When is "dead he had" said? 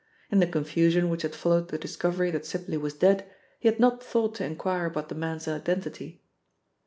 2.95-3.79